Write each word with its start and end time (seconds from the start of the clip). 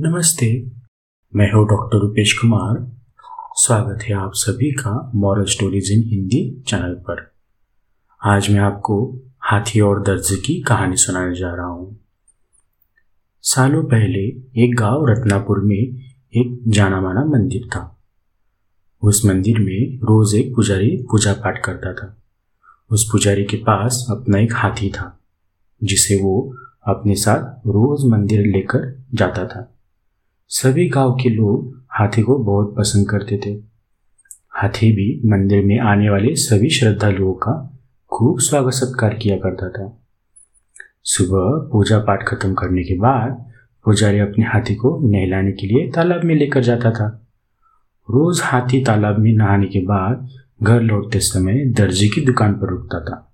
नमस्ते, 0.00 0.70
मैं 1.36 1.52
हूँ 1.52 1.66
डॉक्टर 1.68 1.98
रुपेश 1.98 2.32
कुमार। 2.32 2.76
स्वागत 3.54 4.02
है 4.02 4.14
आप 4.14 4.30
सभी 4.34 4.70
का 4.72 5.12
moral 5.14 5.44
stories 5.44 5.90
in 5.92 6.02
Hindi 6.08 6.62
channel 6.68 6.94
पर। 6.94 7.32
आज 8.24 8.50
मैं 8.50 8.60
आपको 8.60 9.20
हाथी 9.40 9.80
और 9.80 10.02
दर्ज 10.02 10.30
की 10.46 10.62
कहानी 10.62 10.96
सुनाने 10.96 11.34
जा 11.34 11.54
रहा 11.54 11.66
हूँ। 11.66 12.00
सालों 13.42 13.82
पहले 13.84 14.20
एक 14.64 14.76
गाँव 14.78 15.06
रत्नापुर 15.06 15.60
में 15.60 15.76
एक 15.76 16.62
जाना 16.68 17.00
माना 17.00 17.24
मंदिर 17.24 17.68
था। 17.68 18.02
उस 19.02 19.24
मंदिर 19.26 19.58
में 19.58 19.98
रोज 19.98 20.34
एक 20.34 20.54
पुजारी 20.56 20.96
पूजा 21.10 21.32
पाठ 21.32 21.64
करता 21.64 21.92
था। 21.92 22.22
उस 22.90 23.08
पुजारी 23.12 23.44
के 23.44 23.56
पास 23.56 24.06
अपना 24.10 24.38
एक 24.38 24.52
हाथी 24.52 24.90
था, 24.90 25.20
जिसे 25.82 26.20
वो 26.22 26.54
अपने 26.86 27.14
साथ 27.14 27.66
रोज 27.66 28.12
मंदिर 28.12 28.46
लेकर 28.46 29.04
जाता 29.14 29.46
था। 29.46 29.74
सभी 30.50 30.88
गाँव 30.88 31.12
के 31.12 31.28
लोग 31.28 31.84
हाथी 31.90 32.22
को 32.22 32.38
बहुत 32.38 32.74
पसंद 32.78 33.08
करते 33.08 33.40
थे। 33.46 33.50
हाथी 34.50 34.92
भी 34.92 35.28
मंदिर 35.28 35.64
में 35.64 35.78
आने 35.78 36.10
वाले 36.10 36.34
सभी 36.34 36.70
श्रद्धालुओं 36.70 37.32
का 37.32 37.78
खूब 38.12 38.40
स्वागत 38.40 38.72
सत्कार 38.72 39.14
किया 39.14 39.36
करता 39.36 39.68
था। 39.68 40.02
सुबह 41.02 41.70
पूजा 41.72 41.98
पाठ 41.98 42.28
खत्म 42.28 42.54
करने 42.54 42.82
के 42.82 42.94
बाद 42.94 43.52
पुजारी 43.84 44.18
अपने 44.18 44.44
हाथी 44.44 44.74
को 44.74 44.98
नहलाने 45.02 45.52
के 45.52 45.66
लिए 45.66 45.90
तालाब 45.90 46.24
में 46.24 46.34
लेकर 46.34 46.62
जाता 46.62 46.90
था। 46.90 47.26
रोज 48.10 48.40
हाथी 48.42 48.84
तालाब 48.84 49.18
में 49.18 49.32
नहाने 49.32 49.66
के 49.66 49.80
बाद 49.80 50.28
घर 50.62 50.80
लौटते 50.80 51.20
समय 51.20 51.64
दर्जी 51.64 52.08
की 52.08 52.20
दुकान 52.20 52.52
पर 52.52 52.70
रुकता 52.70 53.00
था। 53.00 53.32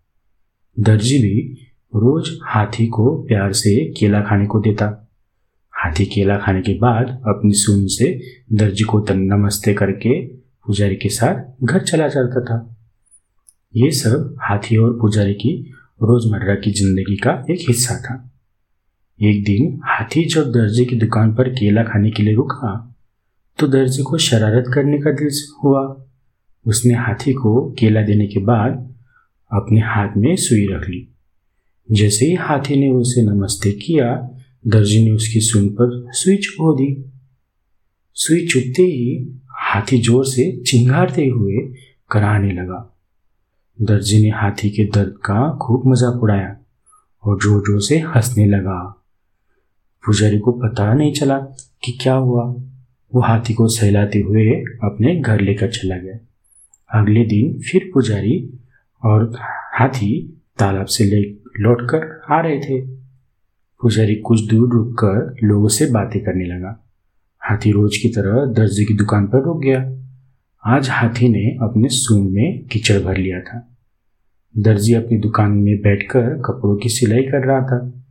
दर्जी 0.78 1.18
भी 1.18 1.54
रोज 1.94 2.38
हाथी 2.42 2.86
को 2.86 3.22
प्यार 3.22 3.52
से 3.52 3.92
केला 3.92 4.20
खाने 4.20 4.46
को 4.46 4.60
देता। 4.60 5.03
हाथी 5.84 6.04
केला 6.06 6.36
खाने 6.38 6.60
के 6.62 6.74
बाद 6.78 7.08
अपनी 7.28 7.52
सुन 7.54 7.86
से 7.86 8.06
दर्जी 8.52 8.84
को 8.84 9.04
नमस्ते 9.10 9.74
करके 9.74 10.20
पुजारी 10.66 10.96
के 10.96 11.08
साथ 11.08 11.64
घर 11.64 11.80
चला 11.80 12.06
जाता 12.08 12.44
था। 12.44 12.56
ये 13.74 13.90
सब 13.92 14.36
हाथी 14.42 14.76
और 14.76 14.92
पुजारी 15.00 15.34
की 15.34 15.52
रोज़मर्रा 16.02 16.54
की 16.54 16.70
ज़िंदगी 16.70 17.16
का 17.16 17.32
एक 17.50 17.68
हिस्सा 17.68 17.96
था। 17.96 18.14
एक 19.20 19.44
दिन 19.44 19.80
हाथी 19.84 20.24
जब 20.24 20.50
दर्जी 20.52 20.84
की 20.84 20.96
दुकान 20.96 21.34
पर 21.34 21.48
केला 21.48 21.82
खाने 21.82 22.10
के 22.10 22.22
लिए 22.22 22.34
रुका 22.34 22.72
तो 23.58 23.66
दर्जी 23.68 24.02
को 24.02 24.18
शरारत 24.18 24.70
करने 24.74 24.98
का 24.98 25.10
दिल 25.12 25.30
हुआ। 25.64 25.82
उसने 26.66 26.94
हाथी 26.94 27.32
को 27.32 27.70
केला 27.78 28.02
देने 28.02 28.26
के 28.26 28.40
बाद 28.40 28.72
अपने 29.50 29.80
हाथ 29.80 30.16
में 30.16 30.34
सुई 30.36 30.66
रख 30.66 30.88
ली। 30.88 31.08
जैसे 31.88 32.26
ही 32.26 32.34
हाथी 32.34 32.76
ने 32.76 32.88
उसे 32.92 33.22
नमस्ते 33.22 33.72
किया 33.78 34.12
दर्जी 34.64 35.04
ने 35.04 35.10
उसकी 35.10 35.40
सुन 35.40 35.68
पर 35.68 36.12
सुई 36.14 36.36
खो 36.36 36.74
दी। 36.76 36.86
सुई 38.16 38.46
चुपते 38.46 38.82
ही 38.82 39.38
हाथी 39.60 40.00
ज़ोर 40.02 40.24
से 40.26 40.50
चिंगारते 40.66 41.26
हुए 41.26 41.62
कराने 42.10 42.52
लगा। 42.52 42.78
दर्जी 43.78 44.22
ने 44.22 44.30
हाथी 44.30 44.70
के 44.70 44.84
दर्द 44.84 45.14
का 45.24 45.48
खूब 45.62 45.86
मज़ाक 45.86 46.22
उड़ाया 46.22 46.56
और 47.24 47.38
ज़ोर 47.42 47.60
ज़ोर 47.60 47.80
से 47.82 47.98
हंसने 47.98 48.46
लगा। 48.46 48.80
पुजारी 50.04 50.38
को 50.38 50.52
पता 50.52 50.92
नहीं 50.94 51.12
चला 51.12 51.38
कि 51.84 51.92
क्या 52.02 52.14
हुआ। 52.14 52.44
वो 53.12 53.20
हाथी 53.20 53.54
को 53.54 53.68
सहलाते 53.68 54.20
हुए 54.20 54.50
अपने 54.84 55.14
घर 55.16 55.40
लेकर 55.40 55.70
चला 55.70 55.96
गया। 55.96 56.18
अगले 56.90 57.24
दिन 57.26 57.58
फिर 57.62 57.90
पुजारी 57.94 58.36
और 59.02 59.32
हाथी 59.78 60.12
तालाब 60.58 60.86
से 60.86 61.04
ले 61.04 61.20
लौटकर 61.60 62.34
आ 62.34 62.40
रहे 62.40 62.58
थे। 62.60 63.03
पुजारी 63.84 64.14
कुछ 64.14 64.46
दूर 64.46 64.72
रुककर 64.72 65.46
लोगों 65.46 65.68
से 65.68 65.86
बातें 65.86 66.24
करने 66.24 66.44
लगा। 66.44 66.90
हाथी 67.40 67.70
रोज 67.70 67.96
की 67.96 68.08
तरह 68.08 68.52
दर्जी 68.52 68.84
की 68.84 68.94
दुकान 68.94 69.26
पर 69.26 69.42
रुक 69.42 69.62
गया। 69.62 69.98
आज 70.66 70.88
हाथी 70.90 71.28
ने 71.28 71.58
अपने 71.62 71.88
सून 71.88 72.32
में 72.32 72.66
कीचड़ 72.66 73.00
भर 73.00 73.16
लिया 73.16 73.40
था। 73.40 73.76
दर्जी 74.58 74.94
अपनी 74.94 75.18
दुकान 75.18 75.50
में 75.50 75.80
बैठकर 75.80 76.22
कपड़ों 76.22 76.76
की 76.76 76.88
सिलाई 76.88 77.22
कर 77.22 77.46
रहा 77.46 77.60
था। 77.60 78.04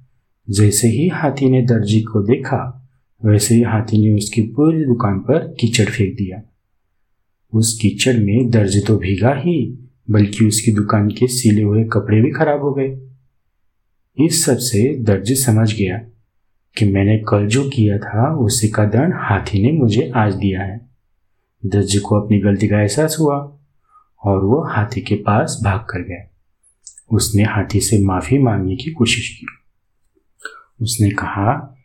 जैसे 0.50 0.88
ही 0.88 1.08
हाथी 1.08 1.50
ने 1.50 1.62
दर्जी 1.62 2.02
को 2.02 2.22
देखा, 2.22 2.90
वैसे 3.26 3.56
ही 3.56 3.62
हाथी 3.62 4.10
ने 4.10 4.16
उसकी 4.16 4.42
पूरी 4.42 4.86
दुकान 4.86 5.20
पर 5.20 5.56
कीचड़ 5.60 5.90
फेंक 5.90 6.16
दिया। 6.16 6.42
उस 7.54 7.80
कीचड़ 7.82 8.18
में 8.18 8.50
दर्जी 8.50 8.80
तो 8.80 8.98
भीगा 8.98 9.34
ही, 9.34 9.80
बल्कि 10.10 10.46
उसकी 10.46 10.72
दुकान 10.72 11.10
के 11.10 11.28
सिले 11.28 11.62
हुए 11.62 11.84
कपड़े 11.84 12.22
भी 12.22 12.32
खराब 12.32 12.62
हो 12.62 12.74
गए। 12.74 13.10
इस 14.20 14.46
सबसे 14.46 14.98
दर्जी 14.98 15.36
समझ 15.36 15.74
गया 15.74 15.98
कि 16.78 16.86
मैंने 16.86 17.18
कल 17.18 17.48
जो 17.48 17.70
किया 17.70 17.98
था, 17.98 18.36
उसी 18.36 18.70
का 18.70 18.86
दंड 18.86 19.14
हाथी 19.14 19.62
ने 19.62 19.72
मुझे 19.72 20.12
आज 20.16 20.34
दिया 20.34 20.62
है। 20.62 20.90
दर्जी 21.66 22.00
को 22.00 22.22
अपनी 22.22 22.40
गलती 22.40 22.68
का 22.68 22.82
एहसास 22.82 23.18
हुआ 23.20 23.58
और 24.26 24.46
वो 24.46 24.64
हाथी 24.64 25.02
के 25.02 25.16
पास 25.16 25.62
भाग 25.64 25.80
कर 25.80 26.00
गया। 26.00 26.30
उसने 27.12 27.44
हाथी 27.44 27.80
से 27.80 28.00
माफ़ी 28.00 28.38
मांगने 28.38 28.76
की 28.76 28.92
कोशिश 28.92 29.30
की। 29.30 29.46
उसने 30.82 31.10
कहा, 31.10 31.78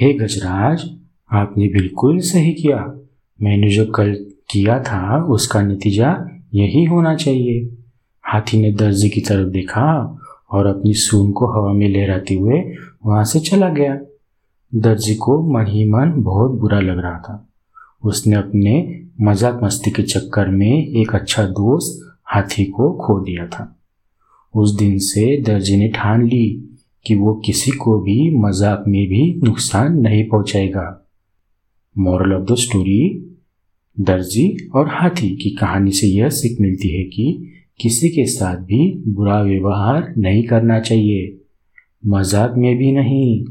हे 0.00 0.12
hey 0.12 0.22
गजराज, 0.22 0.90
आपने 1.32 1.68
बिल्कुल 1.68 2.18
सही 2.18 2.52
किया। 2.52 3.08
मैंने 3.42 3.70
जो 3.70 3.86
कल 3.86 4.26
किया 4.50 4.82
था, 4.82 5.24
उसका 5.24 5.62
नतीजा 5.62 6.28
यही 6.54 6.84
होना 6.84 7.14
चाहिए। 7.14 7.78
हाथी 8.22 8.58
ने 8.58 8.72
दर्जी 8.72 9.08
की 9.08 9.20
तरफ़ 9.20 9.48
देखा 9.48 10.20
और 10.54 10.66
अपनी 10.66 10.92
सून 10.94 11.30
को 11.32 11.46
हवा 11.46 11.72
में 11.72 11.88
लहराते 11.88 12.34
हुए 12.34 12.60
वहाँ 13.06 13.24
से 13.24 13.40
चला 13.40 13.68
गया। 13.68 13.98
दर्जी 14.72 15.14
को 15.14 15.40
मन 15.52 15.66
ही 15.66 15.84
मन 15.90 16.12
बहुत 16.16 16.58
बुरा 16.60 16.80
लग 16.80 16.98
रहा 16.98 17.18
था। 17.18 17.46
उसने 18.04 18.36
अपने 18.36 18.74
मज़ाक 19.20 19.60
मस्ती 19.64 19.90
के 19.90 20.02
चक्कर 20.02 20.48
में 20.48 20.86
एक 21.00 21.14
अच्छा 21.14 21.44
दोस्त 21.52 22.00
हाथी 22.26 22.64
को 22.64 22.92
खो 22.96 23.18
दिया 23.20 23.46
था। 23.46 23.70
उस 24.54 24.74
दिन 24.76 24.98
से 24.98 25.42
दर्जी 25.42 25.76
ने 25.76 25.88
ठान 25.88 26.26
ली 26.26 26.46
कि 27.06 27.14
वो 27.14 27.34
किसी 27.46 27.70
को 27.70 27.98
भी 28.00 28.18
मज़ाक 28.38 28.84
में 28.88 29.06
भी 29.08 29.22
नुकसान 29.44 29.98
नहीं 29.98 30.28
पहुंचाएगा। 30.28 30.86
मॉरल 31.96 32.32
ऑफ़ 32.32 32.42
द 32.42 32.56
स्टोरी 32.56 33.02
दर्जी 33.96 34.46
और 34.74 34.88
हाथी 34.88 35.28
की 35.36 35.50
कहानी 35.50 35.90
से 35.92 36.06
यह 36.06 36.28
सीख 36.28 36.60
मिलती 36.60 36.88
है 36.88 37.04
कि 37.04 37.26
किसी 37.80 38.08
के 38.08 38.26
साथ 38.26 38.56
भी 38.56 39.02
बुरा 39.08 39.42
व्यवहार 39.42 40.14
नहीं 40.18 40.44
करना 40.44 40.80
चाहिए। 40.80 41.40
मज़ाक 42.06 42.54
में 42.56 42.76
भी 42.76 42.92
नहीं। 42.92 43.44